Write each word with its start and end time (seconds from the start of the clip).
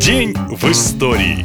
День 0.00 0.32
в 0.48 0.64
истории. 0.70 1.44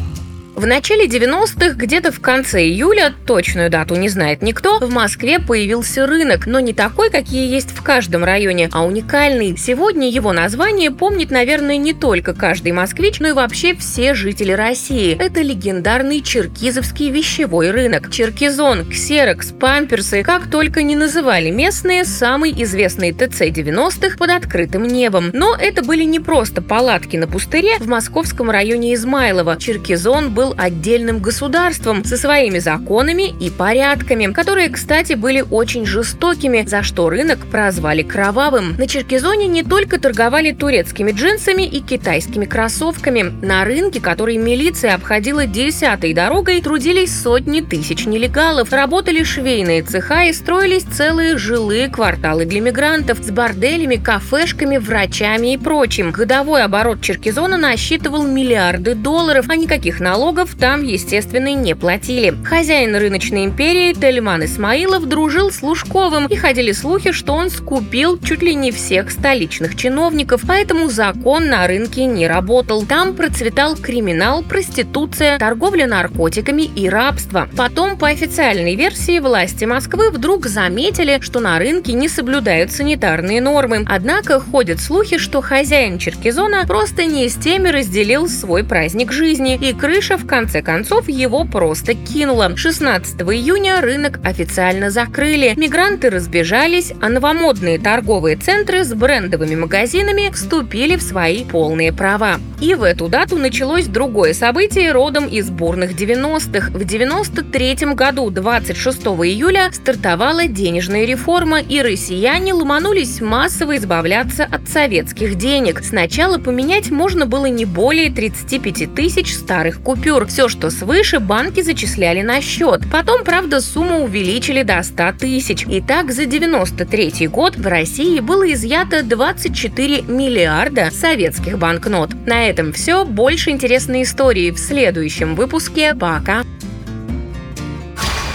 В 0.56 0.66
начале 0.66 1.06
90-х, 1.06 1.76
где-то 1.76 2.14
в 2.14 2.22
конце 2.22 2.64
июля, 2.64 3.14
точную 3.28 3.70
дату 3.70 3.96
не 3.96 4.08
знает 4.08 4.42
никто, 4.42 4.80
в 4.80 4.90
Москве 4.90 5.40
появился 5.40 6.08
рынок, 6.08 6.48
но 6.48 6.62
не 6.62 6.72
такой, 6.72 7.10
какие 7.10 7.52
есть 7.52 7.72
в 7.72 7.84
каждом 7.84 8.24
районе, 8.24 8.70
а 8.72 8.86
уникальный. 8.86 9.58
Сегодня 9.58 10.10
его 10.10 10.32
название 10.32 10.92
помнит, 10.92 11.30
наверное, 11.30 11.76
не 11.76 11.92
только 11.92 12.34
каждый 12.34 12.72
москвич, 12.72 13.20
но 13.20 13.28
и 13.28 13.32
вообще 13.34 13.76
все 13.76 14.14
жители 14.14 14.54
России. 14.54 15.18
Это 15.20 15.42
легендарный 15.42 16.22
черкизовский 16.22 17.12
вещевой 17.12 17.72
рынок. 17.72 18.10
Черкизон, 18.10 18.90
ксерокс, 18.90 19.52
памперсы, 19.52 20.24
как 20.24 20.50
только 20.50 20.84
не 20.84 20.96
называли 20.96 21.50
местные, 21.50 22.06
самый 22.06 22.54
известный 22.64 23.12
ТЦ 23.12 23.42
90-х 23.42 24.18
под 24.18 24.30
открытым 24.30 24.88
небом. 24.88 25.32
Но 25.34 25.54
это 25.54 25.84
были 25.84 26.04
не 26.04 26.22
просто 26.22 26.62
палатки 26.62 27.18
на 27.18 27.28
пустыре 27.28 27.78
в 27.80 27.90
московском 27.90 28.50
районе 28.50 28.94
Измайлова. 28.94 29.58
Черкизон 29.60 30.34
был 30.34 30.45
был 30.46 30.56
отдельным 30.58 31.20
государством 31.20 32.04
со 32.06 32.18
своими 32.18 32.60
законами 32.60 33.34
и 33.40 33.50
порядками, 33.50 34.32
которые, 34.32 34.70
кстати, 34.70 35.14
были 35.14 35.42
очень 35.42 35.86
жестокими, 35.88 36.64
за 36.68 36.84
что 36.84 37.10
рынок 37.10 37.40
прозвали 37.48 38.04
кровавым. 38.04 38.76
На 38.78 38.88
Черкизоне 38.88 39.48
не 39.48 39.64
только 39.64 40.00
торговали 40.00 40.52
турецкими 40.52 41.12
джинсами 41.12 41.64
и 41.64 41.80
китайскими 41.80 42.46
кроссовками. 42.46 43.34
На 43.44 43.66
рынке, 43.66 44.00
который 44.00 44.38
милиция 44.38 44.94
обходила 44.94 45.48
десятой 45.48 46.14
дорогой, 46.14 46.62
трудились 46.62 47.20
сотни 47.22 47.62
тысяч 47.62 48.06
нелегалов, 48.06 48.72
работали 48.72 49.24
швейные 49.24 49.82
цеха 49.82 50.26
и 50.26 50.34
строились 50.34 50.84
целые 50.84 51.38
жилые 51.38 51.90
кварталы 51.90 52.46
для 52.46 52.62
мигрантов 52.62 53.18
с 53.24 53.32
борделями, 53.32 53.96
кафешками, 53.96 54.78
врачами 54.78 55.54
и 55.54 55.58
прочим. 55.58 56.12
Годовой 56.12 56.64
оборот 56.64 57.02
Черкизона 57.02 57.58
насчитывал 57.58 58.28
миллиарды 58.28 58.94
долларов, 58.94 59.48
а 59.50 59.56
никаких 59.56 60.00
налогов 60.00 60.35
налогов 60.36 60.56
там, 60.60 60.84
естественно, 60.84 61.54
не 61.54 61.76
платили. 61.76 62.36
Хозяин 62.44 62.96
рыночной 62.96 63.46
империи 63.46 63.94
Тельман 63.94 64.44
Исмаилов 64.44 65.08
дружил 65.08 65.50
с 65.50 65.62
Лужковым, 65.62 66.28
и 66.28 66.36
ходили 66.36 66.74
слухи, 66.74 67.12
что 67.14 67.34
он 67.34 67.50
скупил 67.50 68.20
чуть 68.20 68.42
ли 68.42 68.54
не 68.54 68.72
всех 68.72 69.12
столичных 69.12 69.78
чиновников, 69.78 70.42
поэтому 70.46 70.90
закон 70.90 71.48
на 71.48 71.66
рынке 71.68 72.06
не 72.06 72.28
работал. 72.28 72.86
Там 72.86 73.16
процветал 73.16 73.78
криминал, 73.78 74.44
проституция, 74.44 75.38
торговля 75.40 75.88
наркотиками 75.88 76.64
и 76.64 76.90
рабство. 76.90 77.48
Потом, 77.56 77.98
по 77.98 78.10
официальной 78.10 78.76
версии, 78.76 79.20
власти 79.20 79.64
Москвы 79.64 80.10
вдруг 80.10 80.48
заметили, 80.48 81.20
что 81.22 81.40
на 81.40 81.60
рынке 81.60 81.94
не 81.94 82.10
соблюдают 82.10 82.72
санитарные 82.72 83.40
нормы. 83.40 83.86
Однако 83.88 84.42
ходят 84.42 84.82
слухи, 84.82 85.18
что 85.18 85.42
хозяин 85.42 85.98
Черкизона 85.98 86.66
просто 86.68 87.06
не 87.06 87.30
с 87.30 87.36
теми 87.36 87.70
разделил 87.70 88.28
свой 88.28 88.66
праздник 88.66 89.14
жизни, 89.14 89.58
и 89.62 89.74
крыша 89.74 90.18
в 90.18 90.25
в 90.26 90.28
конце 90.28 90.64
концов 90.64 91.08
его 91.08 91.46
просто 91.46 91.94
кинуло. 91.94 92.58
16 92.58 93.22
июня 93.22 93.80
рынок 93.80 94.20
официально 94.24 94.90
закрыли, 94.90 95.54
мигранты 95.56 96.10
разбежались, 96.10 96.94
а 97.00 97.10
новомодные 97.10 97.78
торговые 97.78 98.36
центры 98.36 98.84
с 98.84 98.92
брендовыми 98.94 99.56
магазинами 99.56 100.32
вступили 100.34 100.96
в 100.96 101.04
свои 101.04 101.44
полные 101.46 101.94
права. 101.94 102.40
И 102.60 102.74
в 102.74 102.82
эту 102.82 103.08
дату 103.08 103.38
началось 103.38 103.86
другое 103.86 104.34
событие 104.34 104.92
родом 104.92 105.28
из 105.28 105.50
бурных 105.52 105.92
90-х. 105.92 106.72
В 106.72 106.84
93 106.84 107.94
году, 107.94 108.32
26 108.32 109.02
июля, 109.02 109.70
стартовала 109.72 110.48
денежная 110.48 111.06
реформа, 111.06 111.60
и 111.60 111.82
россияне 111.82 112.54
ломанулись 112.54 113.22
массово 113.22 113.78
избавляться 113.78 114.46
от 114.46 114.68
советских 114.70 115.36
денег. 115.36 115.84
Сначала 115.84 116.40
поменять 116.40 116.90
можно 116.90 117.28
было 117.28 117.46
не 117.46 117.66
более 117.66 118.10
35 118.10 118.96
тысяч 118.96 119.36
старых 119.36 119.82
купюр, 119.82 120.15
купюр. 120.16 120.28
Все, 120.28 120.48
что 120.48 120.70
свыше, 120.70 121.20
банки 121.20 121.62
зачисляли 121.62 122.22
на 122.22 122.42
счет. 122.42 122.82
Потом, 122.92 123.24
правда, 123.24 123.62
сумму 123.62 124.04
увеличили 124.04 124.64
до 124.64 124.82
100 124.82 125.14
тысяч. 125.20 125.66
И 125.68 125.82
так 125.82 126.12
за 126.12 126.26
93 126.26 127.28
год 127.28 127.56
в 127.56 127.68
России 127.68 128.20
было 128.20 128.52
изъято 128.54 129.04
24 129.04 130.04
миллиарда 130.04 130.90
советских 130.92 131.58
банкнот. 131.58 132.14
На 132.26 132.48
этом 132.48 132.74
все. 132.74 133.06
Больше 133.06 133.52
интересной 133.52 134.04
истории 134.04 134.52
в 134.52 134.58
следующем 134.58 135.36
выпуске. 135.36 135.94
Пока! 135.94 136.44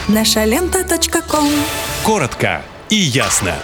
Наша 0.08 0.44
лента. 0.44 0.84
Коротко 2.04 2.62
и 2.88 2.96
ясно. 2.96 3.54